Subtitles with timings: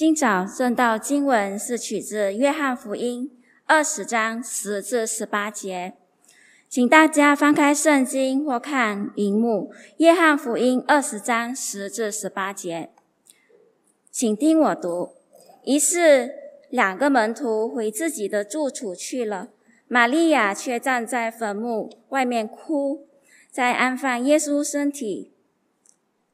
[0.00, 3.28] 今早正道经文是取自《约翰福音》
[3.66, 5.92] 二十章十至十八节，
[6.70, 12.88] 请大家翻开圣经或看荧幕，《约翰福音》二十章十至十八节，
[14.10, 15.10] 请听我读。
[15.66, 16.32] 于是，
[16.70, 19.50] 两个门徒回自己的住处去了，
[19.86, 23.06] 玛利亚却站在坟墓外面哭，
[23.50, 25.34] 在安放耶稣身体。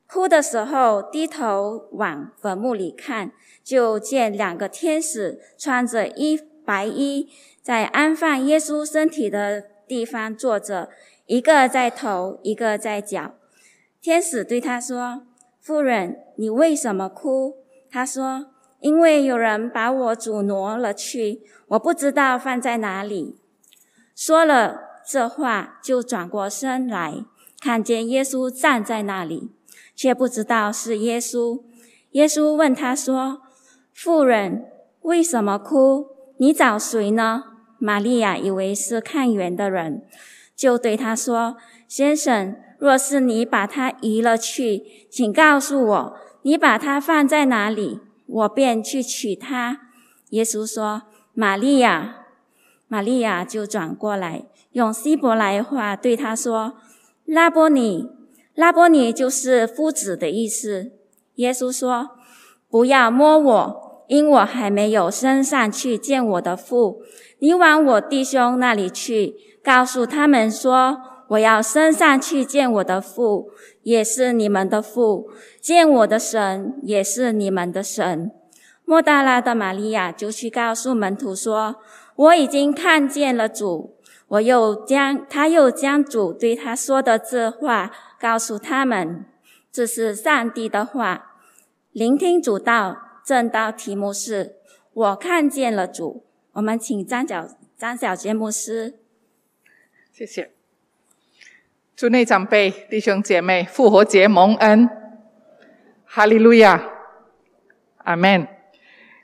[0.09, 3.33] 哭的时候，低头往坟墓里看，
[3.65, 7.29] 就见两个天使穿着衣白衣，
[7.61, 10.89] 在安放耶稣身体的地方坐着，
[11.27, 13.35] 一个在头，一个在脚。
[14.01, 15.23] 天使对他说
[15.61, 17.57] ：“夫人，你为什么哭？”
[17.91, 18.47] 他说
[18.79, 23.41] ：“因为有人把我主挪了去，我不知道放在哪里。”
[24.15, 27.25] 说了这话，就转过身来，
[27.61, 29.56] 看见耶稣站在那里。
[29.97, 31.63] 却不知道是耶稣。
[32.13, 33.41] 耶稣问他说
[33.93, 34.67] ：“妇人，
[35.01, 36.07] 为什么哭？
[36.37, 37.45] 你找谁呢？”
[37.81, 40.03] 玛利亚以为是看园的人，
[40.55, 41.57] 就对他说
[41.89, 49.81] ：“先生，若是你把他移了去，请告诉我，你把他放在哪里，我便去取他。”
[50.31, 51.03] 耶稣说
[51.35, 52.23] ：“玛利亚。”
[52.89, 56.75] 玛利亚就转过来，用希伯来话对他说
[57.27, 58.11] ：“拉波尼。”
[58.57, 60.91] 拉波尼就是夫子的意思。
[61.35, 62.13] 耶稣说
[62.71, 67.03] ：“不要摸我，因我还没有升上去见我的父。
[67.39, 73.51] 你往我弟兄那里去，告诉他们说：我要升上去见我的父，
[73.83, 75.27] 也是你们的父；
[75.61, 78.31] 见我的神，也是你们的神。”
[78.87, 81.77] 莫大拉的玛利亚就去告诉门徒说
[82.17, 83.93] ：“我已经看见了主。”
[84.29, 87.93] 我又将他又将主对他说的这话。
[88.21, 89.25] 告诉他们，
[89.71, 91.33] 这是上帝的话。
[91.93, 94.57] 聆听主道，正道题目是
[94.93, 96.25] “我看见了主”。
[96.53, 98.99] 我们请张小张小杰牧师。
[100.13, 100.51] 谢谢。
[101.95, 104.89] 祝内长辈、弟兄姐妹复活节蒙恩，
[106.05, 106.91] 哈利路亚，
[107.99, 108.47] 阿门。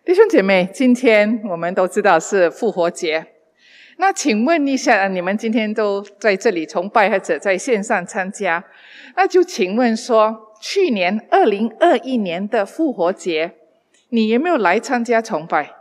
[0.05, 3.29] 弟兄姐妹，今天我们都知道是复活节。
[3.99, 8.65] 那请问一下，你们今天都在这里崇拜，或者在线上参加？
[9.15, 13.55] 那就请问说，去年二零二一年的复活节，
[14.09, 15.77] 你有没有来参加崇拜？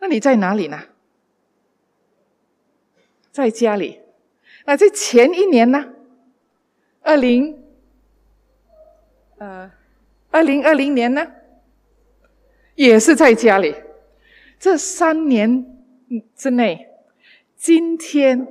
[0.00, 0.84] 那你在哪里呢？
[3.30, 4.00] 在家里。
[4.64, 5.92] 那在前一年呢？
[7.02, 7.62] 二零，
[9.38, 9.70] 呃，
[10.30, 11.30] 二零二零年呢？
[12.74, 13.76] 也是在家里。
[14.58, 15.72] 这三年。
[16.36, 16.88] 之内，
[17.56, 18.46] 今天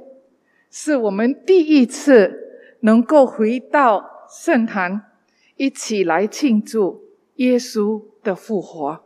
[0.71, 5.03] 是我们第一次能够回到圣坛，
[5.55, 7.03] 一起来庆祝
[7.35, 9.03] 耶稣的复活。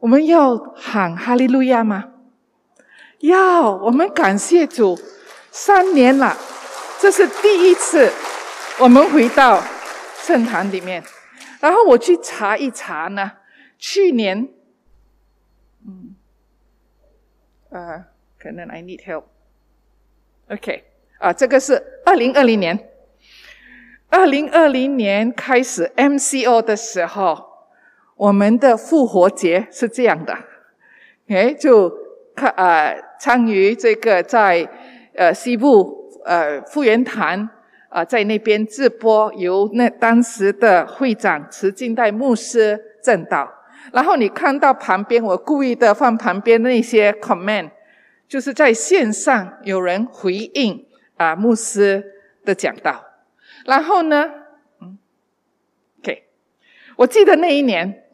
[0.00, 2.10] 我们要喊哈利路亚吗？
[3.20, 3.74] 要！
[3.76, 4.98] 我们感谢主，
[5.50, 6.36] 三年了，
[7.00, 8.10] 这是第一次
[8.80, 9.62] 我们回到
[10.16, 11.02] 圣坛里面。
[11.60, 13.32] 然后我去查一查呢，
[13.78, 14.48] 去年，
[15.86, 16.13] 嗯。
[17.74, 18.04] 呃，
[18.38, 19.24] 可能 I need help。
[20.48, 20.84] OK，
[21.18, 22.88] 啊，这个是二零二零年，
[24.08, 27.44] 二零二零年开始 MCO 的时候，
[28.14, 30.38] 我们的复活节是这样的，
[31.26, 31.92] 哎，就
[32.36, 34.68] 看呃参与这个在
[35.16, 37.48] 呃西部呃复原堂
[37.88, 43.52] 啊，在那边直播，由那当时的会长慈敬代牧师正道。
[43.92, 47.70] 然后你看到旁边，我故意的放旁边那些 comment，
[48.26, 50.86] 就是在线上有人回应
[51.16, 52.12] 啊牧师
[52.44, 53.04] 的讲道。
[53.66, 54.30] 然后呢，
[54.80, 54.98] 嗯
[56.00, 56.24] ，OK，
[56.96, 58.04] 我记得那一年，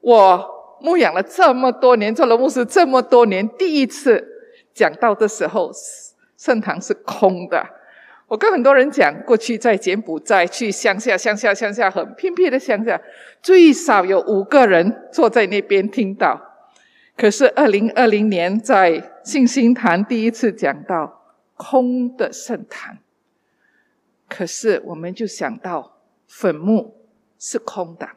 [0.00, 4.26] 我牧养了这么多年，做了牧师这么多年，第一次
[4.74, 5.70] 讲道的时候，
[6.36, 7.64] 圣堂是空的。
[8.32, 12.98] 我跟很多人讲，过去在柬埔寨去乡下，乡下乡下很偏僻的乡下，
[13.42, 16.40] 最少有五个人坐在那边听到。
[17.14, 23.00] 可是二零二零年在信心坛第一次讲到空的圣坛，
[24.30, 26.96] 可是我们就想到坟墓
[27.38, 28.08] 是空的，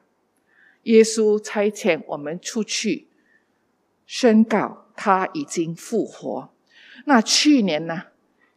[0.84, 3.10] 耶稣差遣我们出去
[4.06, 6.50] 宣告他已经复活。
[7.04, 8.04] 那去年呢？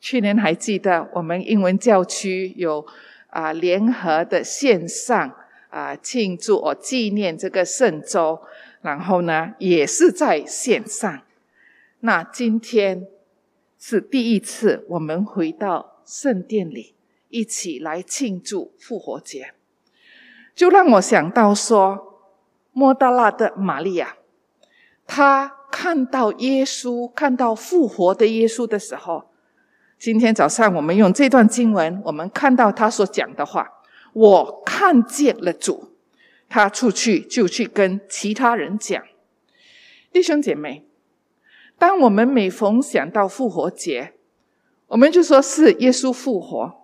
[0.01, 2.87] 去年还记得我们英文教区有
[3.31, 5.35] 啊联合的线上
[5.71, 8.41] 啊庆祝哦纪念这个圣周，
[8.83, 11.23] 然后呢也是在线上。
[12.01, 13.09] 那今天
[13.79, 16.95] 是第一次我们回到圣殿里
[17.29, 19.53] 一起来庆祝复活节。
[20.55, 22.23] 就让我想到说，
[22.73, 24.17] 莫大拉的玛利亚，
[25.07, 29.28] 她看到耶稣，看到复活的耶稣的时候，
[29.99, 33.69] 今天早上我们用这段经文，我们看到他所讲的话
[34.15, 35.93] ：“我看见了主。”
[36.49, 39.03] 他出去就去跟其他人讲。
[40.13, 40.87] 弟兄姐妹，
[41.79, 44.15] 当我们每逢想到复活节，
[44.87, 46.75] 我们就说是耶稣复活。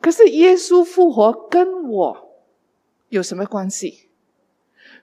[0.00, 2.44] 可是耶稣复活跟我
[3.10, 4.08] 有什么关系？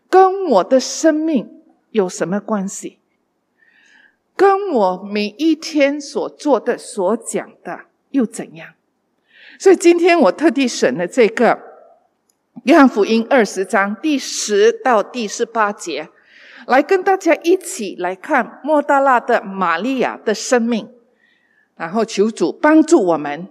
[0.10, 1.62] 跟我的生命
[1.92, 3.00] 有什么关系？
[4.36, 8.74] 跟我每一天所做的、所讲的又怎样？
[9.60, 11.56] 所以今天我特地选了这个
[12.64, 16.10] 《约翰福音》二十章第十到第十八节。
[16.68, 20.88] 来跟大家一起来看莫大拉的玛利亚的生命，
[21.76, 23.48] 然后求主帮助我们，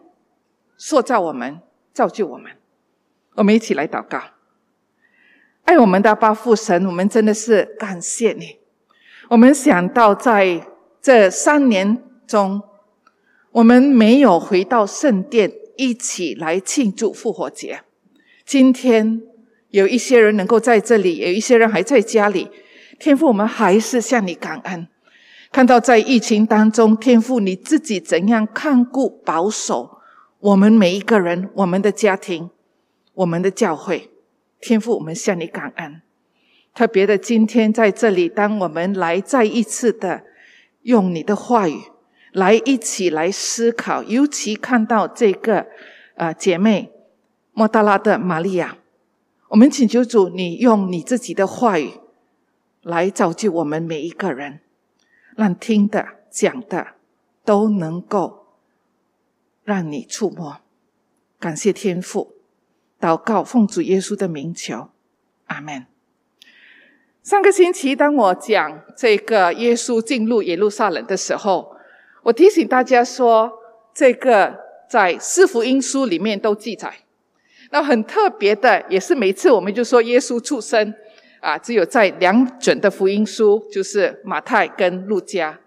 [0.77, 1.61] 塑造我们，
[1.93, 2.53] 造就我们。
[3.35, 4.23] 我们一起来祷告，
[5.65, 8.60] 爱我们的巴父神，我们真的是感谢你。
[9.31, 10.67] 我们想到在
[11.01, 12.61] 这三年中，
[13.53, 17.83] 我们没有回到圣殿一起来庆祝复活节。
[18.45, 19.23] 今天
[19.69, 22.51] 有一些人能够在这里，有一些人还在家里。
[22.99, 24.89] 天父，我们还是向你感恩，
[25.53, 29.99] 看到在疫情当中，天父你自己怎样看顾保守
[30.41, 32.51] 我们每一个人、我们的家庭、
[33.15, 34.11] 我们的教会。
[34.61, 36.03] 天父，我们向你感恩。
[36.75, 40.25] 特别的，今天在这里，当我们来再一次的
[40.83, 41.83] 用你的话语
[42.33, 45.67] 来一起来思考，尤其看到这个
[46.15, 46.93] 呃姐妹
[47.53, 48.79] 莫大拉的玛利亚，
[49.49, 51.93] 我们请求主，你用你自己的话语。
[52.83, 54.61] 来造就我们每一个人，
[55.37, 56.95] 让听的、讲的
[57.45, 58.47] 都能够
[59.65, 60.63] 让你触摸。
[61.39, 62.37] 感谢天父，
[62.99, 64.89] 祷告奉主耶稣的名求，
[65.49, 65.85] 阿门。
[67.23, 71.77] 上个星期，当我讲这个耶稣进入耶路撒冷的时候，
[72.23, 73.53] 我提醒大家说，
[73.95, 74.59] 这个
[74.89, 76.93] 在四福音书里面都记载。
[77.71, 80.95] 那很特别的，也是每次我们就说耶稣出生。
[81.41, 85.59] 啊，只有在两卷的福音书，就是马太跟路加。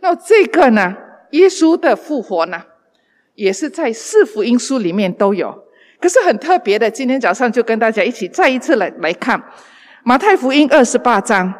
[0.00, 0.94] 那这个呢，
[1.30, 2.62] 耶稣的复活呢，
[3.34, 5.64] 也是在四福音书里面都有。
[6.00, 9.42] 可是很特别的，今天早上就跟大家一起再一次来来看
[10.08, 11.52] 马太福音二十八章，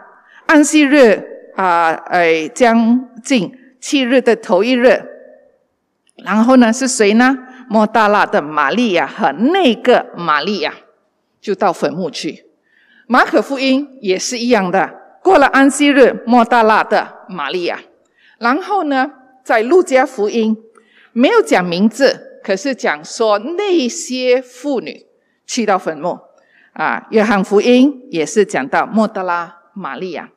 [0.46, 5.02] 安息日啊，哎，将近七日的头一日，
[6.22, 7.36] 然后呢是谁呢？
[7.68, 10.72] 莫大拉的玛利亚和那个玛利亚
[11.40, 12.44] 就到坟墓去。
[13.08, 14.94] 马可福音也是一样的，
[15.24, 17.80] 过了安息日，莫大拉的玛利亚。
[18.38, 19.10] 然后呢，
[19.42, 20.56] 在路加福音
[21.12, 25.04] 没有讲名字，可是讲说那些妇女
[25.44, 26.20] 去到坟墓。
[26.76, 30.30] 啊，约翰福音也是讲到莫大拉玛利亚。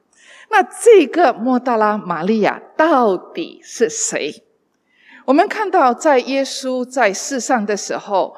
[0.49, 4.43] 那这个莫大拉玛利亚到底是谁？
[5.25, 8.35] 我们看到在耶稣在世上的时候，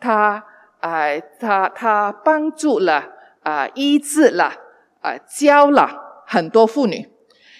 [0.00, 0.44] 他
[0.80, 3.10] 啊，他他帮助了。
[3.42, 4.54] 啊，医治了，
[5.00, 7.08] 啊，教了很多妇女，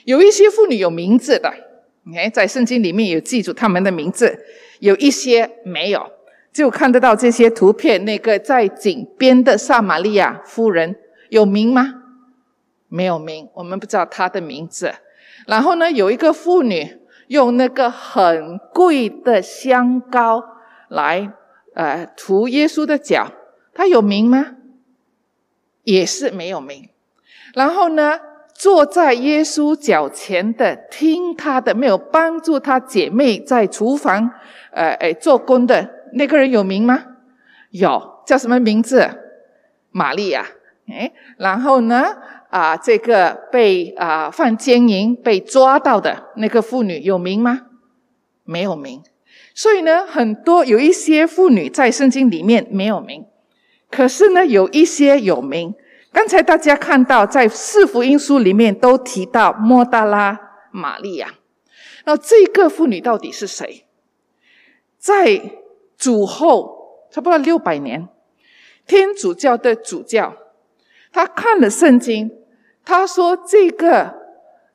[0.05, 1.53] 有一些妇女有名字的，
[2.15, 4.39] 哎，在圣经里面有记住他们的名字，
[4.79, 6.09] 有一些没有，
[6.53, 8.05] 就看得到这些图片。
[8.05, 10.97] 那个在井边的撒玛利亚夫人
[11.31, 11.95] 有名吗？
[12.89, 14.93] 没有名，我们不知道她的名字。
[15.47, 20.45] 然后呢，有一个妇女用那个很贵的香膏
[20.89, 21.33] 来，
[21.75, 23.27] 呃，涂耶稣的脚，
[23.73, 24.57] 她有名吗？
[25.85, 26.91] 也是没有名，
[27.55, 28.21] 然后呢，
[28.55, 34.31] 坐在耶稣脚前的听他的，没有帮助他姐妹在厨房，
[34.71, 37.05] 呃，哎，做工的那个人有名吗？
[37.71, 39.09] 有，叫什么名字？
[39.91, 40.47] 玛利亚。
[40.89, 42.17] 哎，然后呢，
[42.51, 47.63] 啊，这个被啊犯奸淫被抓到的那个妇女有名吗？
[48.45, 49.03] 没有名。
[49.55, 53.25] 所以呢，很多有一些妇女在圣经里面没有名。
[53.91, 55.75] 可是呢，有一些有名。
[56.13, 60.39] 刚才大家看到，在四福音书里面都提到莫大拉
[60.71, 61.35] 玛利亚。
[62.05, 63.87] 那这个妇女到底是谁？
[64.99, 65.41] 在
[66.03, 68.09] 主后差不多六百年，
[68.89, 70.35] 天主教的主教，
[71.13, 72.29] 他看了圣经，
[72.85, 74.13] 他说这个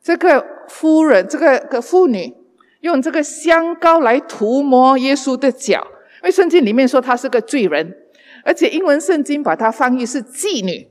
[0.01, 2.33] 这个夫人，这个个妇女
[2.79, 5.85] 用这个香膏来涂抹耶稣的脚，
[6.21, 7.93] 因为圣经里面说她是个罪人。
[8.45, 10.87] 而且英文圣经把它翻译是妓女。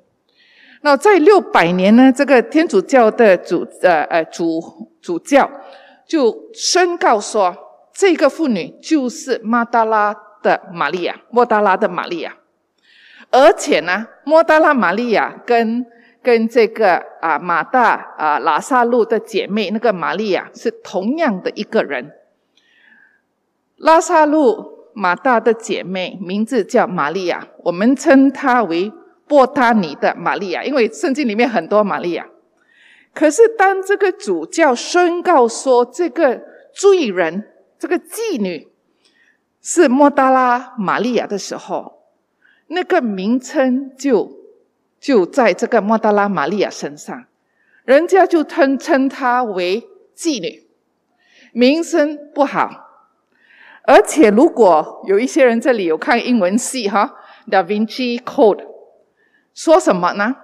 [0.82, 4.60] 那在六百年呢，这个天主教的主呃呃主
[5.00, 5.50] 主教
[6.06, 7.56] 就宣告说，
[7.94, 12.36] 这个妇女就是马达拉的玛利亚，莫达拉的玛利亚。
[13.30, 15.84] 而且呢，莫达拉玛利亚跟
[16.22, 22.12] 跟这个啊马大啊拉萨路的姐妹那个玛利亚是同样的一个人。
[23.76, 28.92] 拉萨路马大的姐妹名字叫玛利亚，我们称她为
[29.26, 32.26] 波达尼的玛利亚，因为圣经里面很多玛利亚。
[33.12, 36.40] 可是当这个主教宣告说这个
[36.72, 37.44] 罪人、
[37.78, 38.68] 这个妓女
[39.68, 42.04] 是莫大拉玛利亚的时候，
[42.68, 44.30] 那个名称就
[45.00, 47.24] 就在这个莫大拉玛利亚身上，
[47.84, 49.84] 人家就称称她为
[50.16, 50.68] 妓女，
[51.52, 52.84] 名声不好。
[53.82, 57.16] 而且，如果有一些人这里有看英文戏哈，
[57.50, 58.58] 《Da Vinci Code》
[59.52, 60.36] 说什么呢？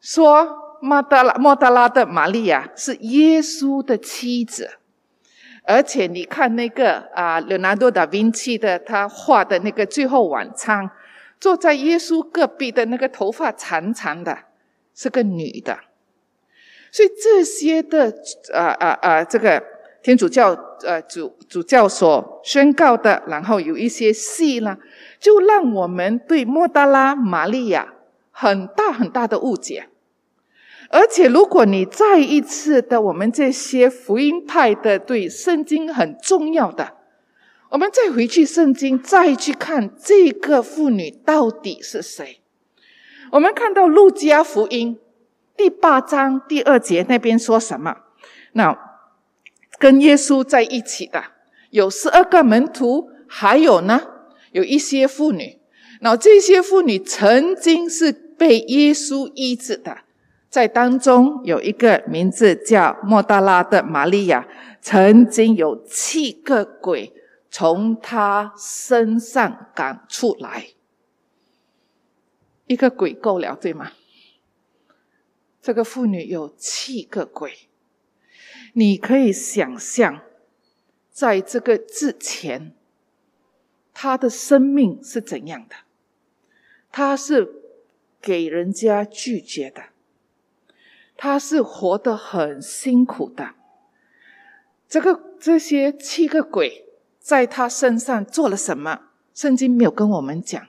[0.00, 4.78] 说莫达拉莫达拉的玛利亚是耶稣的妻子，
[5.64, 10.84] 而且你看那个啊，莱昂多·达·芬奇的他画的那个《最后晚餐》，
[11.40, 14.38] 坐在耶稣隔壁的那个头发长长的，
[14.94, 15.78] 是个女的。
[16.92, 18.14] 所以这些的
[18.52, 19.62] 啊啊啊，这个。
[20.04, 20.50] 天主教
[20.82, 24.76] 呃主主教所宣告的，然后有一些戏呢，
[25.18, 27.94] 就让我们对莫达拉玛利亚
[28.30, 29.88] 很大很大的误解。
[30.90, 36.92] 而且，如果你再一次的我们这些福音派的对圣经很重要的，
[37.70, 42.40] 我们再回去圣经再去看这个妇女到底是谁？
[43.32, 44.98] 我们看到路加福音
[45.56, 47.96] 第八章第二节那边说什么？
[48.52, 48.94] 那。
[49.76, 51.24] 跟耶稣在一起的
[51.70, 54.00] 有十二个门徒，还有呢，
[54.52, 55.58] 有一些妇女。
[56.00, 59.98] 那这些妇女曾经是被耶稣医治的，
[60.54, 64.46] 在当中有一个名字叫莫大拉的玛利亚，
[64.80, 67.12] 曾经有七个鬼
[67.50, 70.68] 从她身上赶出来。
[72.68, 73.90] 一个鬼够了，对吗？
[75.60, 77.52] 这个妇女有七个鬼。
[78.74, 80.20] 你可以想象，
[81.10, 82.76] 在这个之前，
[83.92, 85.74] 她的生命是怎样的？
[86.92, 87.48] 她是
[88.20, 89.86] 给人家拒绝的，
[91.16, 93.54] 他是活得很辛苦的。
[94.88, 96.84] 这个这些七个鬼
[97.18, 99.00] 在他身上做了什么？
[99.32, 100.66] 圣经没有跟我们讲。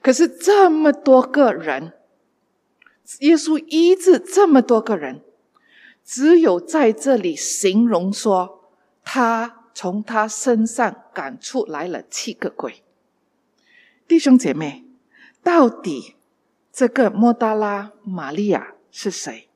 [0.00, 1.92] 可是这么多个人，
[3.20, 5.22] 耶稣医治这么多个人。
[6.04, 8.68] 只有在这里形容说，
[9.02, 12.82] 他从他身上赶出来了七个鬼。
[14.06, 14.84] 弟兄姐妹，
[15.42, 16.16] 到底
[16.70, 19.48] 这个莫大拉玛利亚是谁？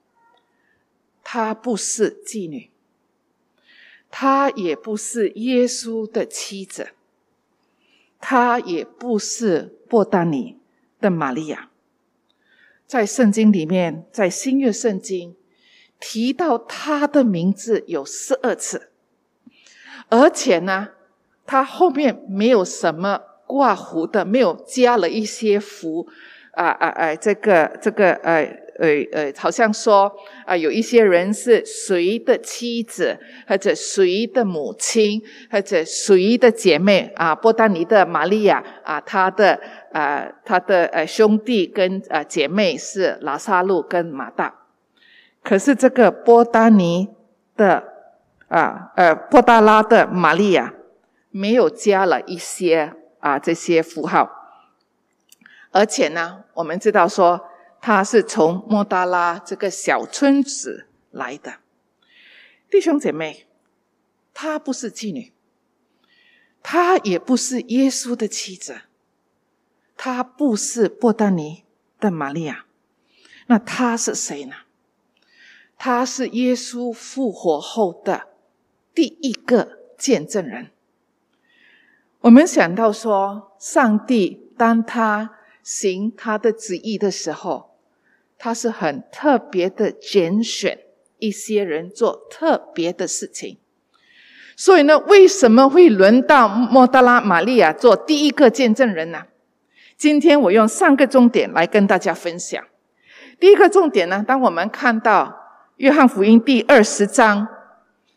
[1.30, 2.70] 她不是妓女，
[4.10, 6.92] 她也不是耶稣的妻子，
[8.18, 10.56] 她也不是波丹尼
[10.98, 11.68] 的玛利亚。
[12.86, 15.36] 在圣经里面，在新约圣经。
[16.00, 18.92] 提到他的名字有十二次，
[20.08, 20.90] 而且呢，
[21.44, 26.06] 他后面没有什么挂符的，没有加了一些符，
[26.52, 30.10] 啊啊啊，这个这个呃呃呃，好像说
[30.46, 35.20] 啊，有一些人是谁的妻子，或者谁的母亲，
[35.50, 39.60] 或者谁的姐妹啊，波丹尼的玛利亚啊，他的
[39.92, 44.54] 啊他的呃兄弟跟啊姐妹是拉萨路跟马大。
[45.42, 47.08] 可是这个波丹尼
[47.56, 47.82] 的
[48.48, 50.74] 啊呃波达拉的玛利亚
[51.30, 54.30] 没有加了一些啊这些符号，
[55.72, 57.47] 而且呢，我们知道说
[57.80, 61.56] 他是从莫达拉这个小村子来的，
[62.70, 63.46] 弟兄姐妹，
[64.34, 65.32] 她不是妓女，
[66.62, 68.82] 她也不是耶稣的妻子，
[69.96, 71.64] 她不是波达尼
[71.98, 72.66] 的玛利亚，
[73.46, 74.54] 那她是谁呢？
[75.80, 78.30] 他是耶稣复活后的
[78.92, 80.72] 第一个见证人。
[82.22, 87.67] 我们想到说，上帝当他行他的旨意的时候，
[88.38, 90.78] 他是很特别的拣选
[91.18, 93.58] 一些人做特别的事情。
[94.56, 99.24] 所以呢，为什么会轮到莫德拉玛利亚做第一个见证人呢？
[99.96, 102.64] 今天我用三个重点来跟大家分享。
[103.38, 105.34] 第一个重点呢，当我们看到。
[105.78, 107.46] 约翰福音第二十章，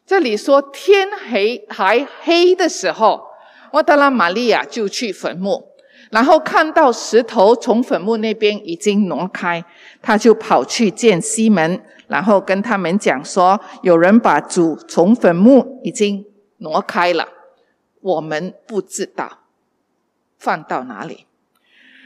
[0.04, 3.28] 这里说天黑还黑的时候，
[3.72, 5.68] 莫达拉玛利亚就去坟墓，
[6.12, 9.64] 然后看到石头从坟墓那边已经挪开，
[10.02, 16.26] 他就跑去见西门，然后跟他们讲说：有人把主从坟墓已经
[16.58, 17.30] 挪开了，
[18.02, 19.40] 我们不知道
[20.38, 21.26] 放到哪里。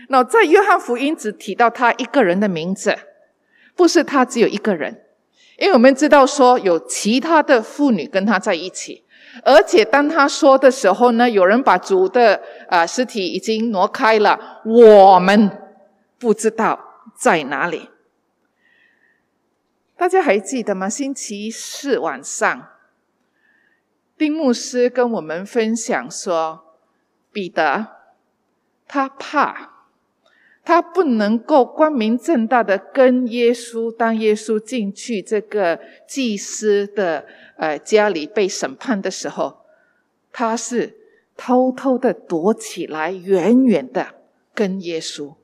[0.07, 2.95] 那在约翰福音只提到他一个人的名字，
[3.75, 5.01] 不是他只有一个人，
[5.57, 9.03] 因为我们知道说有其他的妇女跟他在一起，
[9.43, 15.49] 而且当他说的时候呢，有人把主的啊尸体已经挪开了，我们
[16.17, 16.79] 不知道
[17.15, 17.89] 在哪里。
[19.97, 20.89] 大家还记得吗？
[20.89, 22.67] 星期四晚上，
[24.17, 26.75] 丁牧师跟我们分享说，
[27.31, 27.87] 彼得
[28.87, 29.71] 他怕。
[30.67, 37.23] 他不能够光明正大的跟耶稣，当耶稣进去这个祭司的
[37.57, 39.65] 呃家里被审判的时候，
[40.31, 40.97] 他是
[41.35, 44.07] 偷偷的躲起来，远远的
[44.53, 45.35] 跟耶稣。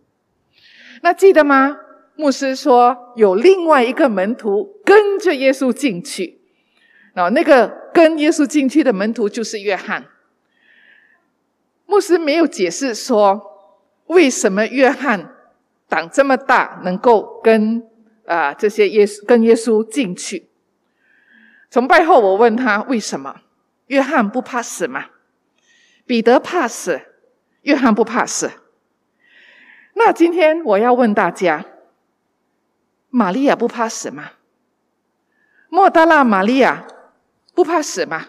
[1.01, 1.77] 那记得吗？
[2.15, 6.41] 牧师说有另外一个门徒跟着耶稣进去，
[7.13, 10.05] 然后那个跟耶稣进去的门徒就是约翰。
[11.85, 13.49] 牧师没有解释说。
[14.07, 15.37] 为什么约翰
[15.87, 17.81] 胆这么大，能够跟
[18.25, 20.49] 啊这些耶稣跟耶稣进去？
[21.71, 23.41] 崇拜后，我问他为什么？
[23.87, 25.05] 约翰不怕死吗？
[26.05, 27.01] 彼得怕死，
[27.61, 28.51] 约翰不怕死。
[29.93, 31.65] 那今天我要问大家：
[33.09, 34.31] 玛利亚不怕死吗？
[35.69, 36.85] 莫大拉玛利亚
[37.55, 38.27] 不怕死吗？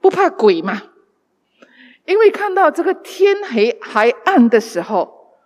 [0.00, 0.80] 不怕鬼吗？
[2.04, 5.38] 因为看到这个天黑还暗的时候，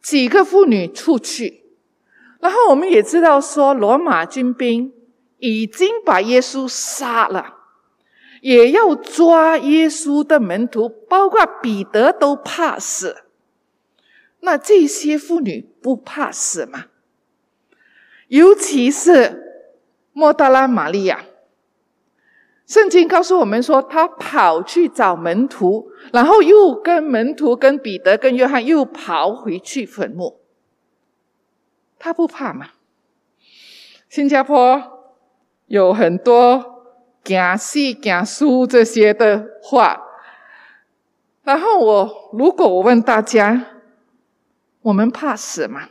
[0.00, 1.64] 几个妇女出去，
[2.38, 4.92] 然后我们也知道说，罗马军兵
[5.42, 7.56] 已经把耶稣杀了，
[8.42, 13.24] 也要抓耶稣的门徒，包括彼得都怕死。
[14.38, 16.84] 那这些妇女不怕死吗？
[18.28, 19.66] 尤其是
[20.12, 21.24] 莫大拉玛利亚。
[22.64, 30.40] 圣经告诉我们说，他跑去找门徒，然后又跟门徒、跟彼得、跟约翰又跑回去坟墓。
[31.98, 32.68] 他不怕吗？
[34.08, 35.00] 新加坡
[35.72, 36.84] 有很多
[37.24, 40.02] 讲戏、讲书这些的话。
[41.44, 43.64] 然后我如果我问大家，
[44.82, 45.88] 我们怕死吗？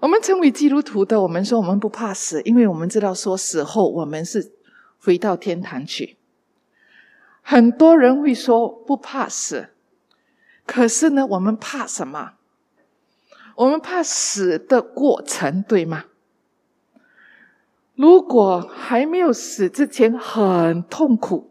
[0.00, 4.52] 我们成为基督徒的，我们说我们不怕死，因为我们知道说死后我们是。
[5.02, 6.18] 回到天堂去，
[7.40, 9.70] 很多人会说不怕死，
[10.66, 12.32] 可是呢，我们怕什么？
[13.54, 16.04] 我们怕死的过程，对吗？
[18.00, 21.50] 如果还没有死之前很痛苦，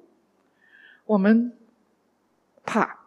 [1.05, 1.55] 我们
[2.65, 3.05] 怕；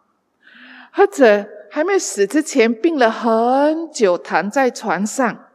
[0.93, 5.49] 或者还没死之前病了很久，躺在床上，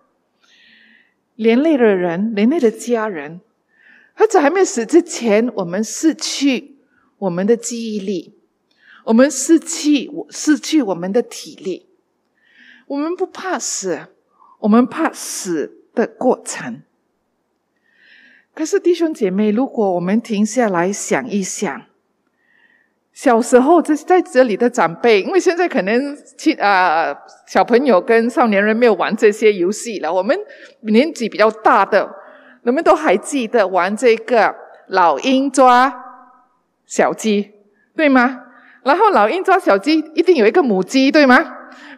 [1.35, 3.41] 连累的人，连累的家人。
[4.15, 6.77] 或者还没死之前，我们失去
[7.17, 8.35] 我们的记忆力，
[9.05, 11.87] 我们失去我失去我们的体力。
[12.87, 14.09] 我们不怕死，
[14.59, 16.83] 我们怕死的过程。
[18.59, 21.81] 可是弟兄姐妹，如果我们停下来想一想，
[23.13, 27.17] 小时候这在这里的长辈，因为现在可能去啊
[27.47, 30.37] 小朋友跟少年人没有玩这些游戏了，我们
[30.81, 32.11] 年纪比较大的。
[32.65, 34.53] 你们都还记得玩这个
[34.89, 35.95] 老鹰抓
[36.85, 37.53] 小鸡，
[37.95, 38.41] 对吗？
[38.83, 41.47] 然后老鹰抓小鸡，一定有一个母鸡，对吗？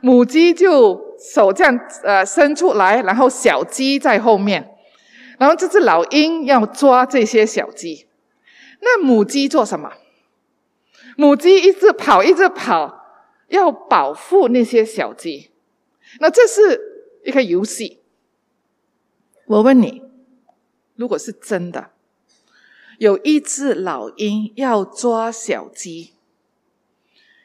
[0.03, 1.01] 母鸡就
[1.33, 4.70] 手这样呃伸出来，然后小鸡在后面，
[5.41, 8.07] 然后这只老鹰要抓这些小鸡。
[8.81, 9.95] 那母鸡做什么？
[11.17, 13.07] 母鸡一直跑，一直跑，
[13.49, 15.51] 要保护那些小鸡。
[16.19, 18.01] 那这是一个游戏。
[19.47, 20.03] 我问你。
[20.95, 21.93] 如果是真的，
[22.99, 26.13] 有一只老鹰要抓小鸡，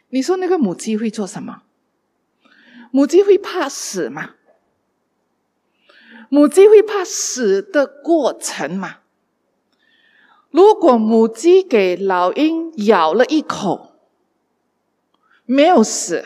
[0.09, 1.63] 你说那个母鸡会做什么？
[2.91, 4.34] 母鸡会怕死吗？
[6.29, 8.99] 母鸡会怕死的过程吗？
[10.49, 13.91] 如果母鸡给老鹰咬了一口，
[15.45, 16.25] 没有死，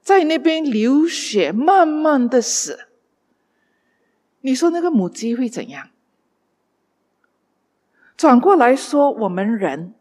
[0.00, 2.86] 在那边流血，慢慢的死，
[4.42, 5.90] 你说那个母鸡会怎样？
[8.16, 9.94] 转过来说，我们人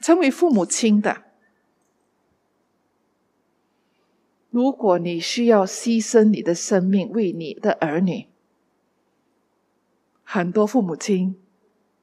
[0.00, 1.24] 成为父母亲的，
[4.56, 8.26] 如果你需要牺牲你的生命为你的儿女，
[10.24, 11.38] 很多父母亲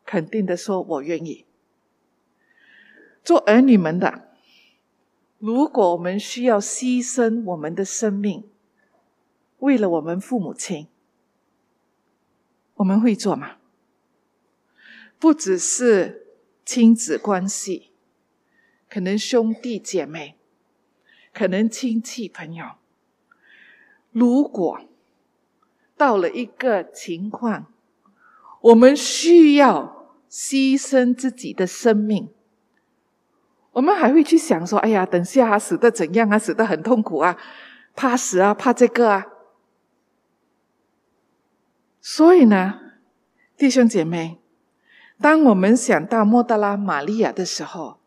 [0.05, 1.47] 肯定的说：“我愿意。”
[3.25, 4.27] 做儿女们的，
[5.39, 8.43] 如果我们需要牺牲我们的生命，
[9.57, 10.85] 为了我们父母亲，
[12.75, 13.57] 我们会做吗？
[15.17, 16.27] 不只是
[16.63, 17.89] 亲子关系，
[18.87, 20.37] 可能兄弟姐妹，
[21.33, 22.65] 可能亲戚朋友，
[24.11, 24.79] 如果
[25.97, 27.65] 到了一个情况，
[28.61, 32.29] 我们需要牺牲自己的生命，
[33.71, 36.37] 我们还会去想说：“哎呀，等下死的怎样啊？
[36.37, 37.37] 死的很痛苦啊，
[37.95, 39.27] 怕死啊，怕这个啊。”
[41.99, 42.79] 所以呢，
[43.57, 44.39] 弟兄姐妹，
[45.19, 47.99] 当我们想到莫德拉玛利亚的时候，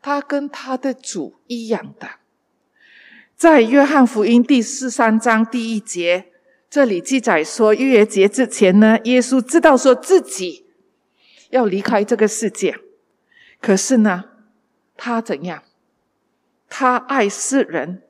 [0.00, 2.08] 他跟他的主一样的，
[3.36, 6.32] 在约翰福音第十三章第一节，
[6.70, 10.64] 这里记载说，逾越节之前呢，耶稣知道说自己
[11.50, 12.78] 要离开这个世界，
[13.60, 14.24] 可是呢，
[14.96, 15.62] 他怎样？
[16.70, 18.02] 他爱世人，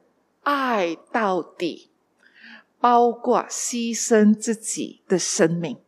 [0.45, 1.91] 爱到底。
[2.79, 5.79] 包括牺牲自己的生命。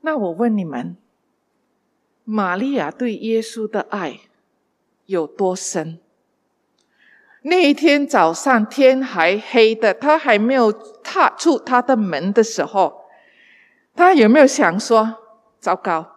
[0.00, 0.96] 那我问你们，
[2.24, 4.20] 玛利亚对耶稣的爱
[5.04, 5.98] 有多深？
[7.48, 13.04] 那一天早上天还黑的，他还没有踏出他的门的时候，
[13.94, 15.18] 他有没有想说
[15.60, 16.16] ：“糟糕，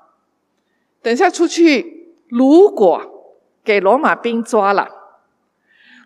[1.04, 4.90] 等下出去，如果给罗马兵抓了？”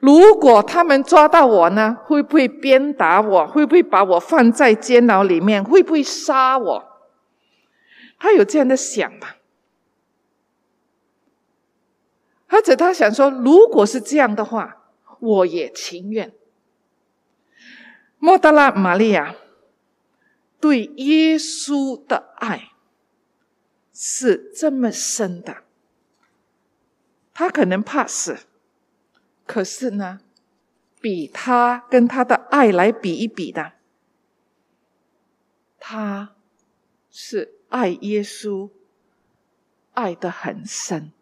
[0.01, 1.97] 如果他们抓到我呢？
[2.03, 3.47] 会不会鞭打我？
[3.47, 5.63] 会不会把我放在监牢里面？
[5.63, 6.83] 会不会杀我？
[8.19, 9.29] 他有这样的想吗？
[12.49, 14.83] 或者他想说，如果是这样的话，
[15.23, 16.33] 我也情愿。
[18.19, 19.36] 莫德拉玛利亚
[20.59, 22.73] 对耶稣的爱
[23.93, 25.63] 是这么深的，
[27.33, 28.39] 他可能怕死。
[29.45, 30.19] 可是呢，
[30.99, 33.73] 比他跟他的爱来比一比的，
[35.79, 36.36] 他
[37.09, 38.69] 是爱耶稣，
[39.93, 41.13] 爱的很深。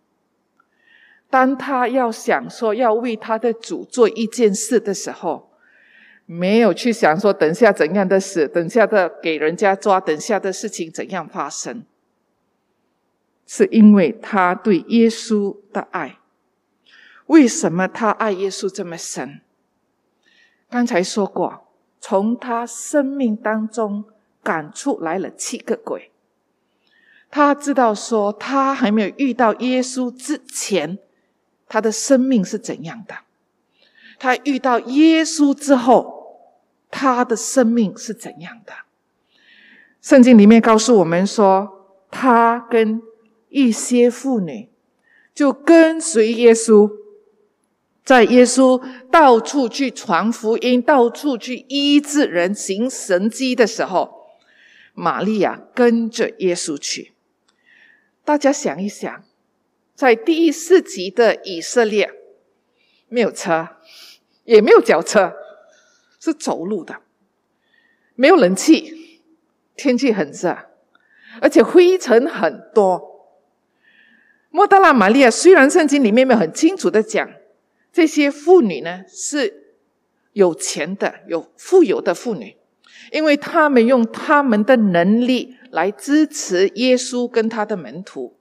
[1.31, 5.49] 当他要想说要为他的主做一件事的时候，
[6.25, 11.83] 没有去想说等下怎样的死，等下的给人家抓，等下的事情怎样发生，
[13.47, 16.17] 是因为他对耶稣的爱。
[17.27, 19.39] 为什么他爱耶稣这么深？
[20.69, 21.67] 刚才说过，
[22.01, 24.03] 从他生命当中
[24.43, 26.11] 赶出来了七个鬼。
[27.29, 30.99] 他知道说，他还没有遇到耶稣之前，
[31.71, 33.15] 他的生命是怎样的；
[34.19, 38.73] 他遇到耶稣之后，他的生命是怎样的。
[40.01, 43.01] 圣经里面告诉我们说，他跟
[43.47, 44.67] 一些妇女
[45.33, 46.91] 就跟随耶稣。
[48.03, 54.25] 在耶稣到处去传福音、到处去医治人、行神迹的时候，
[54.93, 57.13] 玛利亚跟着耶稣去。
[58.25, 59.23] 大家想一想，
[60.01, 62.11] 在第一世纪的以色列，
[63.07, 63.67] 没有车，
[64.45, 65.31] 也没有脚车，
[66.19, 67.01] 是走路的，
[68.15, 69.21] 没有冷气，
[69.75, 70.57] 天气很热，
[71.39, 73.29] 而且灰尘很多。
[74.49, 77.31] 莫德拉玛利亚虽然圣经里面没有很清楚的讲。
[77.93, 79.75] 这些妇女呢是
[80.33, 82.57] 有钱的、有富有的妇女，
[83.11, 88.35] 因为他们用他们的能力来支持耶稣跟他的门徒。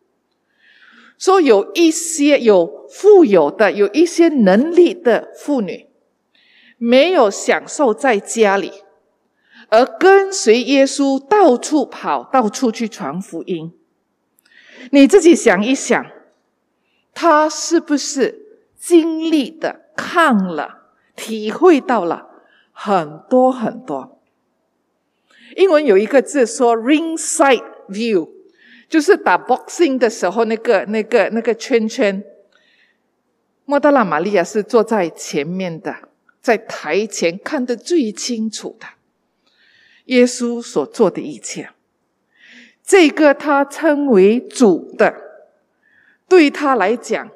[1.21, 5.87] 说有一些有富有的、有一些能力的妇女，
[6.79, 8.73] 没有享受在家里，
[9.69, 13.73] 而跟随耶稣到处跑、到处去传福音。
[14.91, 16.05] 你自己想一想，
[17.15, 18.47] 他是不是？
[18.81, 22.29] 经历的看了，体会到了
[22.73, 24.19] 很多很多。
[25.55, 28.31] 英文有一个字说 “ringside view”，
[28.90, 32.22] 就是打 boxing 的时候那个那个那个圈圈。
[33.64, 35.96] 莫德拉玛利亚是坐在前面的，
[36.42, 38.87] 在台前看得最清楚的，
[40.07, 41.70] 耶稣所做的一切。
[42.85, 45.14] 这个他称为主的，
[46.29, 47.31] 对他来讲。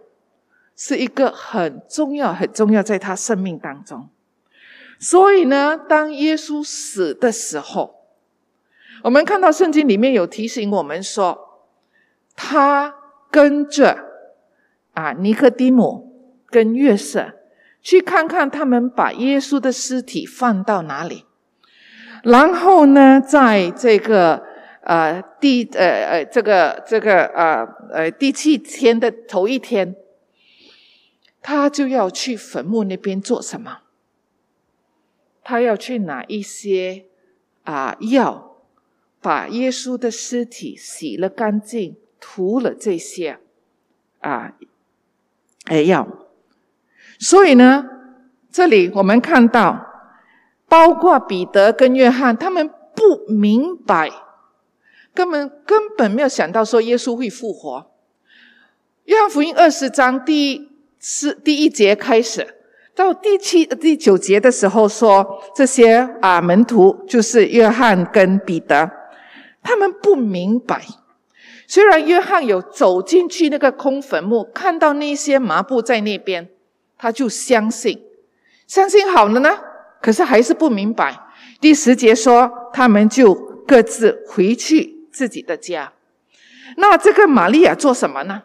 [0.76, 4.08] 是一个很重要、很重要，在他生命当中。
[4.98, 7.94] 所以呢，当耶稣死的时候，
[9.04, 11.43] 我们看到圣经里面有提醒我们说，
[12.34, 12.94] 他
[13.30, 13.98] 跟着
[14.92, 17.32] 啊尼克迪姆跟约瑟
[17.80, 21.24] 去看看他们把耶稣的尸体放到哪里，
[22.22, 24.42] 然后呢，在这个
[24.82, 29.96] 呃第呃呃这个这个呃呃第七天的头一天。
[31.46, 33.80] 他就要去坟墓那边做什么？
[35.42, 37.04] 他要去拿一些
[37.64, 38.56] 啊药，
[39.20, 43.38] 把耶稣的尸体洗了干净，涂了这些
[44.20, 44.54] 啊
[45.66, 46.08] 哎药。
[47.18, 47.84] 所以呢，
[48.50, 49.86] 这里我们看到，
[50.66, 54.10] 包括彼得跟约翰，他们不明白，
[55.12, 57.90] 根本根本没有想到说耶稣会复活。
[59.04, 62.56] 约翰福音二十章第四第一节开始，
[62.94, 68.90] 到第七、第九节的时候说，这些啊门徒就是约翰跟彼得，
[69.62, 70.82] 他们不明白。
[71.74, 76.48] 虽然约翰有走进去那个空坟墓，看到那些麻布在那边，
[76.96, 78.00] 他就相信，
[78.68, 79.58] 相信好了呢。
[80.00, 81.18] 可是还是不明白。
[81.60, 83.34] 第十节说，他们就
[83.66, 85.92] 各自回去自己的家。
[86.76, 88.44] 那这个玛利亚做什么呢？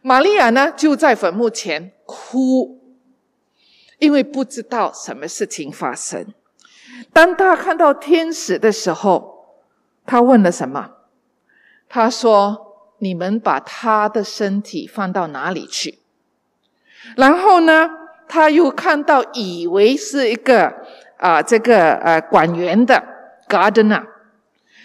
[0.00, 2.78] 玛利亚呢就在坟墓前哭，
[3.98, 6.32] 因为不知道什么事情发生。
[7.12, 9.64] 当他看到天使的时候，
[10.06, 10.90] 他问了什么？
[11.88, 12.66] 他说
[12.98, 15.98] ：“你们把他的身体放到哪里去？”
[17.16, 17.88] 然后呢，
[18.28, 20.74] 他又看到以为是一个
[21.16, 23.02] 啊，这个呃管园的
[23.48, 24.04] gardener，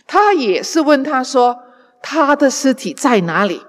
[0.07, 1.63] 他也是问他说
[2.01, 3.63] ：“他的尸体在哪里？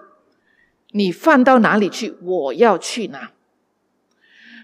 [0.93, 2.17] 你放到哪里去？
[2.23, 3.31] 我要去哪。”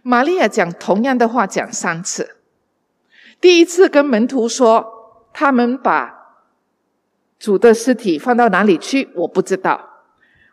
[0.05, 2.37] 玛利亚讲同样的话讲三次。
[3.41, 6.20] 第一次跟门徒说，他们把。
[7.41, 9.09] 主的尸体放到哪里去？
[9.15, 10.05] 我不知道，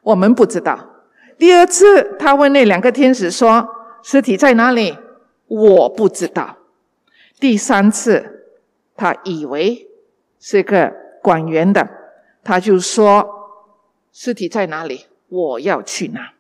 [0.02, 1.04] 我们不知道。
[1.38, 3.68] 第二次，他问那两个天使说
[4.02, 4.98] ：“尸体在哪里？”
[5.48, 6.58] 我不知道。
[7.40, 8.48] 第三次，
[8.96, 9.88] 他以为
[10.40, 11.90] 是个管园的，
[12.42, 13.70] 他就说
[14.14, 15.08] ：“尸体在哪里？
[15.28, 16.34] 我要去拿。”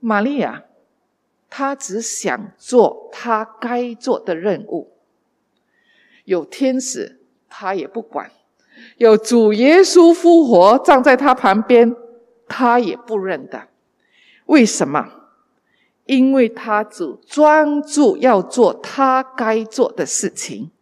[0.00, 0.64] 玛利亚，
[1.48, 4.90] 她只想做她该做的任务。
[6.24, 7.20] 有天使。
[7.56, 8.32] 他也不管，
[8.96, 11.94] 有主耶稣复活站在他旁边，
[12.48, 13.68] 他也不认得。
[14.46, 15.08] 为什么？
[16.06, 20.72] 因为他只专注要做他该做的事情。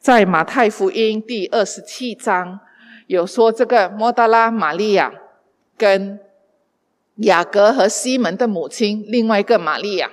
[0.00, 2.58] 在马太福音第二十七章
[3.06, 5.12] 有说，这个莫达拉玛利亚
[5.78, 6.18] 跟
[7.18, 10.10] 雅各和西门的母亲另外一个玛利亚，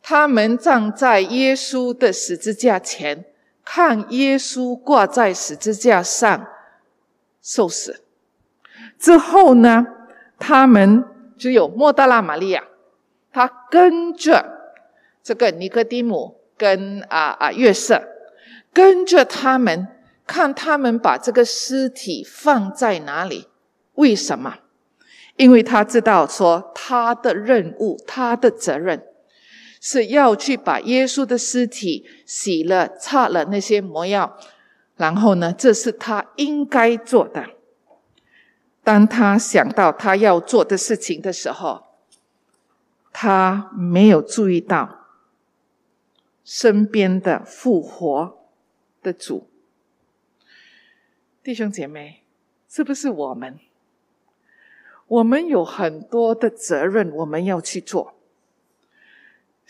[0.00, 3.24] 他们站在耶稣的十字架前。
[3.70, 6.46] 看耶稣挂在十字架上
[7.42, 8.02] 受死
[8.98, 9.86] 之后呢，
[10.38, 11.04] 他们
[11.36, 12.64] 只有莫大拉玛利亚，
[13.30, 14.72] 他跟着
[15.22, 18.02] 这个尼哥底姆跟啊啊约瑟，
[18.72, 19.86] 跟着他们
[20.26, 23.48] 看他们把这个尸体放在哪里？
[23.96, 24.60] 为什么？
[25.36, 29.04] 因为他知道说他的任务，他的责任。
[29.80, 34.38] 是要去把耶稣的尸体洗了、擦了那些魔药，
[34.96, 37.46] 然后呢，这是他应该做的。
[38.82, 41.84] 当他想到他要做的事情的时候，
[43.12, 45.06] 他没有注意到
[46.44, 48.38] 身边的复活
[49.02, 49.48] 的主。
[51.42, 52.22] 弟兄姐妹，
[52.68, 53.58] 是不是我们？
[55.06, 58.17] 我们有很多的责任，我们要去做。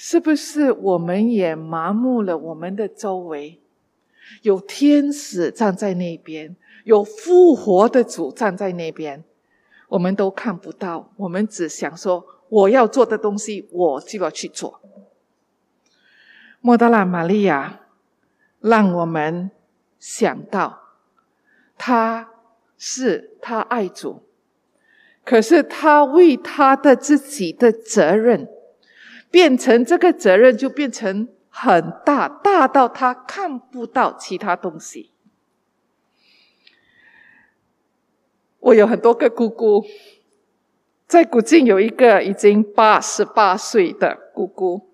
[0.00, 2.38] 是不是我们也麻木了？
[2.38, 3.60] 我们的周围
[4.42, 9.24] 有天使站在那边，有复活的主站在那边，
[9.88, 11.12] 我们都看不到。
[11.16, 14.80] 我们只想说，我要做的东西，我就要去做。
[16.60, 17.80] 莫德拉玛利亚
[18.60, 19.50] 让我们
[19.98, 20.78] 想到，
[21.76, 22.30] 他
[22.76, 24.22] 是他爱主，
[25.24, 28.48] 可是他为他的自己的责任。
[29.30, 35.12] 变成这个责任就变成很大，大到他看不到其他东西。
[38.60, 39.84] 我有很多个姑姑，
[41.06, 44.90] 在古晋有一个已经八十八岁的姑姑，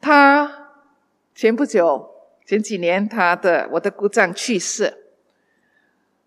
[0.00, 0.70] 她
[1.34, 2.10] 前不久
[2.46, 5.12] 前几年，她的我的姑丈去世，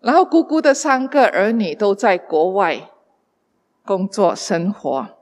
[0.00, 2.90] 然后姑姑的三个儿女都在国外
[3.84, 5.15] 工作生活。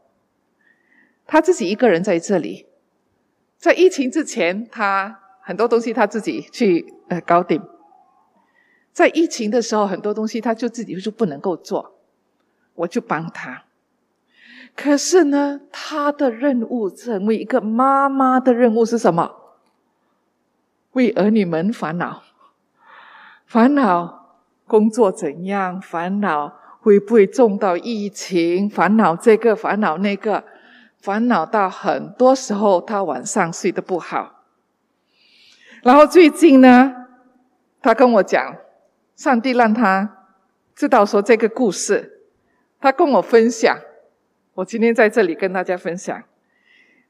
[1.26, 2.66] 他自己一个人在这里，
[3.56, 7.62] 在疫情之前，他很多东西他自己去呃搞定。
[8.92, 11.94] 在疫情的时候，很多东西他就自己就不能够做，
[12.74, 13.64] 我就帮他。
[14.76, 19.34] 可是呢，他的任务成为一个妈妈的任务是什么？
[20.92, 22.22] 为儿女们烦恼，
[23.46, 30.44] 烦恼工作怎样，烦恼会不会中到疫情，烦恼这个，烦恼那个。
[31.04, 34.42] 烦恼到很多时候，他晚上睡得不好。
[35.82, 36.94] 然后最近呢，
[37.82, 38.56] 他跟我讲，
[39.14, 40.24] 上帝让他
[40.74, 42.22] 知道说这个故事，
[42.80, 43.78] 他跟我分享，
[44.54, 46.22] 我今天在这里跟大家分享。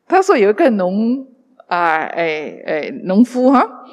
[0.08, 1.24] 他说有一个农
[1.68, 3.86] 啊，哎哎，农夫哈，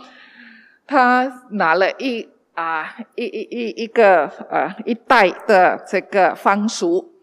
[0.88, 7.14] 他拿了一啊一一一一个呃一袋的这个番薯，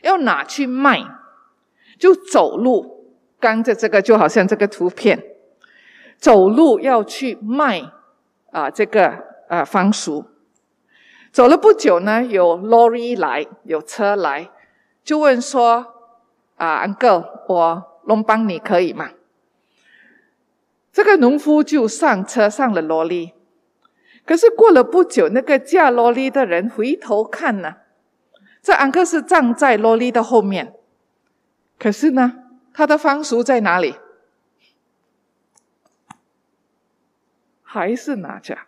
[0.00, 1.04] 要拿去卖，
[1.98, 5.22] 就走路，跟着这个就好像这个图片，
[6.18, 7.90] 走路要去卖
[8.50, 10.24] 啊这个呃番薯。
[11.32, 14.50] 走了不久呢，有 lorry 来，有车来，
[15.04, 15.86] 就问说
[16.56, 17.92] 啊，uncle，我。
[18.06, 19.10] 龙帮你可以吗？
[20.92, 23.32] 这个农夫就上车上了萝莉，
[24.24, 27.78] 可是过了不久，那个驾萝莉的人回头看呢，
[28.62, 30.72] 这安克是站在萝莉的后面，
[31.78, 33.96] 可是呢，他的方俗在哪里？
[37.62, 38.58] 还是拿着？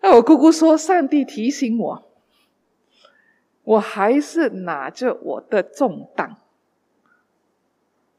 [0.00, 2.12] 那我姑姑说，上帝提醒我，
[3.62, 6.36] 我还是拿着我的重担。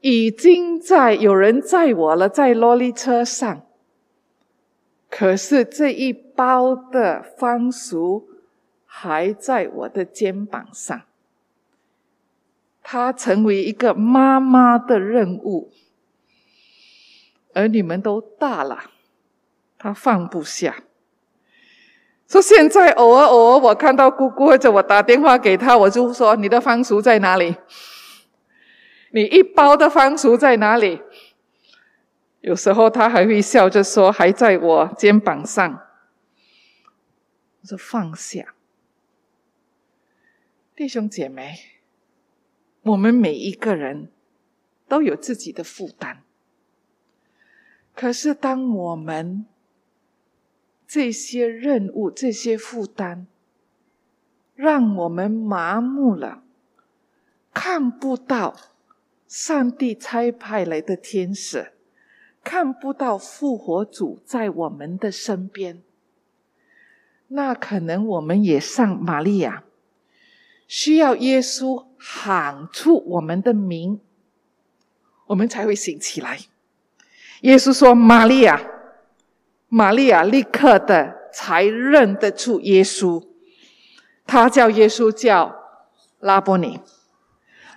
[0.00, 3.62] 已经在有人载我了，在萝莉车上。
[5.10, 8.28] 可是这一包的番薯
[8.84, 11.02] 还在我的肩膀上。
[12.88, 15.72] 他成为一个妈妈的任务，
[17.52, 18.92] 而你们都大了，
[19.76, 20.84] 他放不下。
[22.28, 27.56] 说现在偶尔偶尔我看到姑姑或者我打电话给他，我就说你的番薯在哪里？
[29.10, 31.02] 你一包的番薯在哪里？
[32.40, 35.68] 有时候他还会笑着说：“还在我肩膀上。”
[37.62, 38.54] 我说：“放下，
[40.76, 41.56] 弟兄姐妹，
[42.86, 44.10] 我们每一个人
[44.88, 46.22] 都有自己的负担。
[47.94, 49.46] 可是，当我们
[50.86, 53.26] 这些任务、这些负担，
[54.54, 56.42] 让我们麻木了，
[57.52, 58.56] 看不到。”
[59.26, 61.72] 上帝差派来的天使
[62.44, 65.82] 看不到复活主在我们的身边，
[67.26, 69.64] 那可能我们也像玛利亚，
[70.68, 74.00] 需要耶稣喊出我们的名，
[75.26, 76.38] 我们才会醒起来。
[77.40, 78.60] 耶稣说：“玛利亚，
[79.68, 83.26] 玛利亚！”立刻的才认得出耶稣，
[84.24, 85.54] 他叫耶稣叫
[86.20, 86.80] 拉波尼。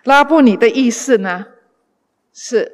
[0.03, 1.47] 拉布尼的意思呢，
[2.31, 2.71] 是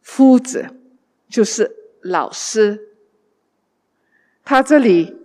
[0.00, 0.80] 夫子，
[1.28, 2.94] 就是老师。
[4.44, 5.16] 他这里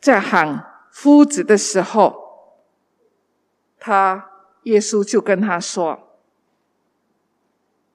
[0.00, 2.14] 在喊夫子的时候，
[3.78, 4.27] 他
[4.68, 6.18] 耶稣就跟他说：“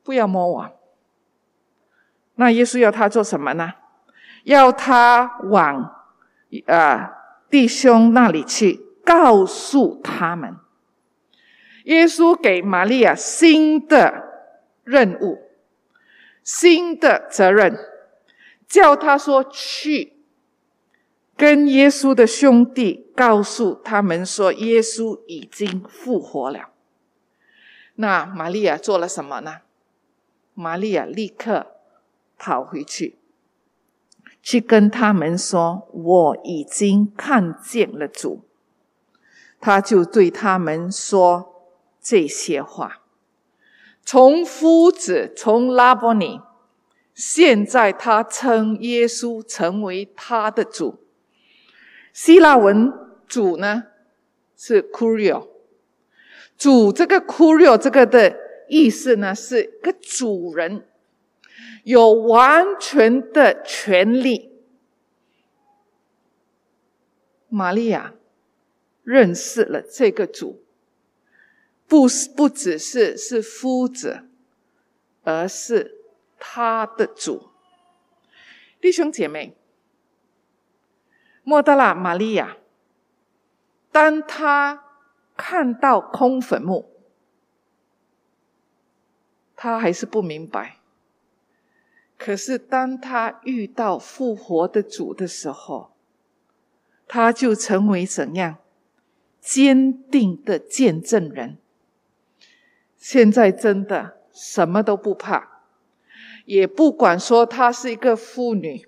[0.04, 0.80] 不要摸我。”
[2.36, 3.74] 那耶稣要他做什么呢？
[4.44, 5.96] 要他往
[6.66, 7.12] 呃
[7.50, 10.58] 弟兄那里去，告诉他们。
[11.84, 14.24] 耶稣给玛利亚新的
[14.84, 15.38] 任务、
[16.44, 17.78] 新的责任，
[18.68, 20.23] 叫他说去
[21.36, 26.70] 跟耶稣的兄弟告诉他们说，耶稣已经复活了。
[27.96, 29.58] 那玛利亚做了什么呢？
[30.54, 31.68] 玛利亚立刻
[32.38, 33.18] 跑回去，
[34.42, 38.42] 去跟他们说：“我已经看见了主。”
[39.60, 41.50] 他就对他们说。
[42.06, 43.02] 这些话，
[44.04, 46.42] 从夫子，从拉伯尼，
[47.16, 51.03] 现在他称耶稣成为他的主。
[52.14, 52.94] 希腊文
[53.28, 53.84] “主”呢
[54.56, 55.50] 是 “kurio”，
[56.58, 58.38] 主这个 “kurio” 这个的
[58.70, 60.88] 意思呢是一个主人，
[61.84, 64.52] 有完全的权利。
[67.50, 68.14] 玛利亚
[69.04, 70.62] 认识了这个主。
[71.86, 74.22] 不是不只是是夫子，
[75.24, 76.00] 而是
[76.40, 77.50] 他的主。
[78.82, 79.56] 弟兄姐妹，
[81.44, 82.58] 莫德拉玛利亚，
[83.92, 84.84] 当他
[85.36, 86.90] 看到空坟墓，
[89.56, 90.78] 他还是不明白。
[92.18, 95.92] 可是当他遇到复活的主的时候，
[97.08, 98.58] 他就成为怎样
[99.42, 101.58] 坚定的见证人。
[102.98, 105.64] 现在真的什么都不怕，
[106.46, 108.88] 也不管说她是一个妇女，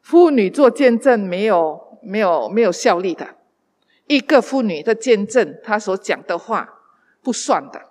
[0.00, 3.36] 妇女做见证没有没有没有效力的，
[4.06, 6.80] 一个妇女的见证，她所讲的话
[7.22, 7.86] 不算的。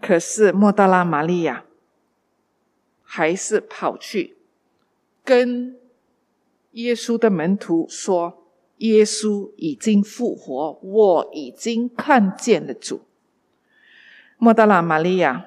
[0.00, 1.64] 可是莫大拉玛利亚
[3.02, 4.36] 还是跑去
[5.24, 5.78] 跟
[6.72, 8.44] 耶稣的门徒说
[8.78, 13.02] ：“耶稣已经复活，我已经看见了主。”
[14.36, 15.46] 莫达拉玛利亚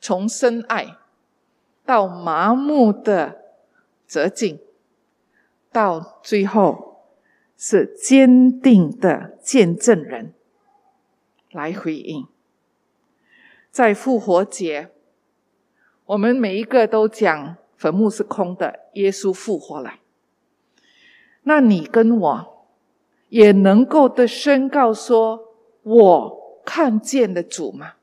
[0.00, 0.98] 从深爱
[1.84, 3.40] 到麻木的
[4.06, 4.60] 折颈，
[5.76, 7.02] 到最后
[7.54, 10.32] 是坚定的见证人
[11.50, 12.26] 来回应。
[13.70, 14.88] 在复活节，
[16.06, 19.96] 我们每一个都讲坟墓是空的，耶稣复活了。
[21.42, 22.66] 那你跟我
[23.28, 25.52] 也能够的宣告说
[25.84, 27.96] ：“我看见了主吗？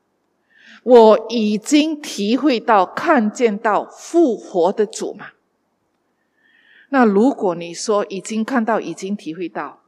[0.84, 5.30] 我已经体会到看见到复活的主吗？”
[6.94, 9.80] 那如果你说已经看到、已经体会到，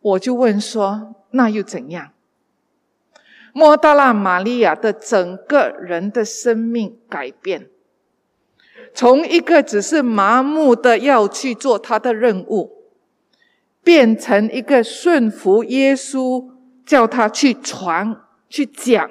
[0.00, 2.12] 我就问说：“那又怎样？”
[3.52, 7.68] 莫大拉玛利亚的整个人的生命改变。
[8.94, 12.84] 从一个只是麻木的要去做他的任务，
[13.82, 16.48] 变成一个顺服耶稣，
[16.86, 19.10] 叫他去传、去讲，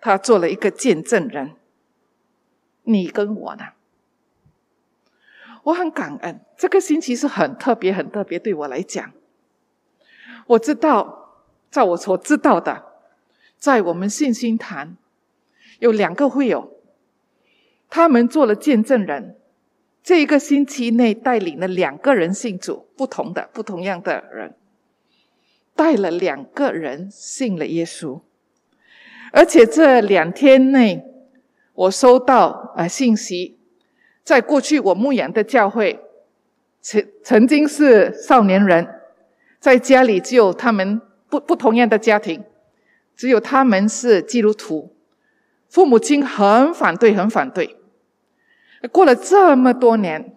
[0.00, 1.52] 他做了一个见证人。
[2.84, 3.73] 你跟我呢？
[5.64, 9.12] 我很感恩，这个星期是很特别、很特别，对我来讲。
[10.46, 12.84] 我知道，在我所知道的，
[13.58, 14.96] 在我们信心坛
[15.78, 16.70] 有两个会友。
[17.88, 19.36] 他们做了见证人，
[20.02, 24.54] 这一个星期内带领了两个人信主，不同的、不同样的人，
[25.74, 28.20] 带了两个人信了耶稣。
[29.32, 31.04] 而且这两天内，
[31.72, 33.58] 我收到啊信息，
[34.24, 36.00] 在过去我牧养的教会，
[36.80, 38.88] 曾曾经是少年人，
[39.60, 42.42] 在家里只有他们不不同样的家庭，
[43.14, 44.96] 只有他们是基督徒，
[45.68, 47.76] 父母亲很反对，很反对。
[48.90, 50.34] 过了这么多年，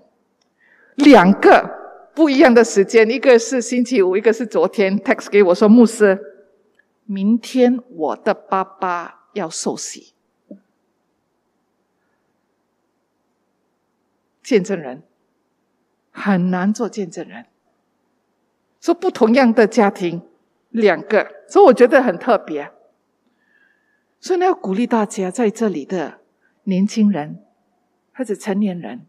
[0.96, 1.70] 两个
[2.14, 5.00] 不一样的时间，一个是星期五，一个是昨天。
[5.00, 6.20] text 给我说，牧师，
[7.06, 10.14] 明天我的爸爸要受洗。
[14.48, 15.04] 见证人
[16.10, 17.48] 很难做见证人，
[18.80, 20.22] 说不同样的家庭，
[20.70, 22.72] 两个，所以我觉得很特别。
[24.22, 26.22] 所以呢，要鼓励大家在这里的
[26.64, 27.44] 年轻人。
[28.14, 29.06] 或者成年人，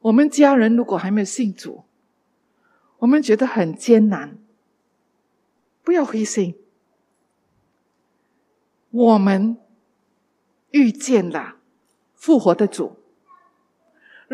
[0.00, 1.84] 我们家人如果还没有信主，
[2.98, 4.38] 我们觉得很艰难，
[5.82, 6.56] 不要灰心。
[8.90, 9.58] 我们
[10.70, 11.58] 遇见了
[12.14, 12.96] 复活的主，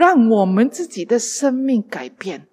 [0.00, 2.48] 让我们自己的生命改变，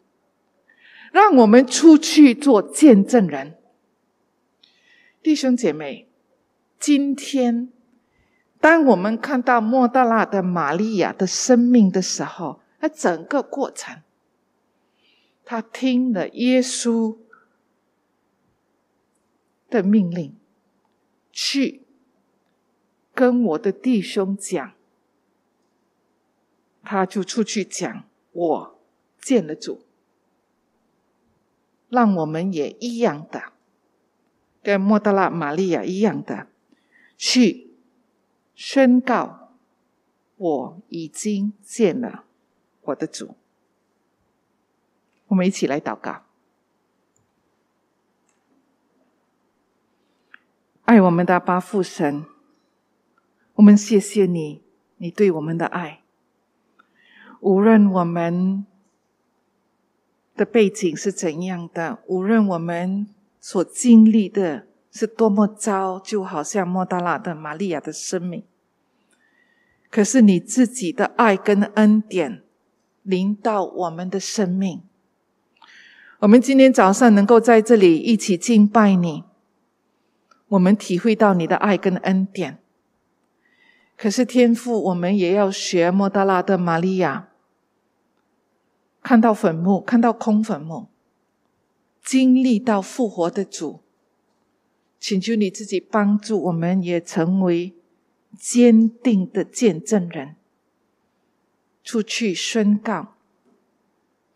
[1.14, 3.56] 让我们出去做见证人。
[5.24, 6.10] 弟兄姐妹，
[6.78, 7.72] 今天。
[8.60, 14.02] 当我们看到莫大拉的玛利亚的生命的时候，那整个过程，
[15.46, 17.16] 他听了耶稣
[19.70, 20.36] 的命令，
[21.32, 21.84] 去
[23.14, 24.74] 跟我的弟兄讲，
[26.90, 28.80] 他就出去讲，我
[29.20, 29.82] 见了主，
[31.90, 33.52] 让我们也一样的，
[34.64, 36.48] 跟莫德拉玛利亚一样的
[37.18, 37.76] 去。
[38.56, 39.52] 宣告，
[40.38, 42.24] 我已经见了
[42.84, 43.36] 我的主。
[45.28, 46.24] 我们一起来祷告，
[50.86, 52.26] 爱我们的八父神，
[53.56, 54.64] 我们谢谢你，
[54.96, 56.07] 你对我们的爱。
[57.48, 58.66] 无论我们
[60.36, 63.08] 的背景是怎样的，无论我们
[63.40, 64.66] 所经历的。
[64.90, 68.44] 是多么糟，就好像莫大拉的玛利亚的生命。
[69.92, 72.42] 可是你自己的爱跟恩典
[73.04, 74.82] 临到我们的生命，
[76.18, 79.24] 我们今天早上能够在这里一起敬拜你，
[80.48, 82.58] 我们体会到你的爱跟恩典。
[83.96, 87.28] 可是天父，我们也要学莫大拉的玛利亚，
[89.08, 90.90] 看到坟墓，看到空坟墓，
[92.04, 93.80] 经历到复活的主。
[95.00, 97.74] 请求你自己帮助，我们也成为
[98.38, 100.36] 坚定的见证人，
[101.86, 103.14] 出去宣告：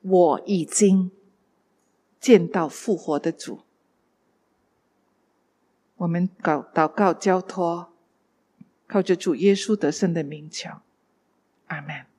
[0.04, 1.12] 我已经
[2.22, 3.64] 见到复活的主。
[5.98, 7.92] 我们祷祷告交托，
[8.88, 10.70] 靠着主耶稣得胜的名求，
[11.68, 12.11] 阿门。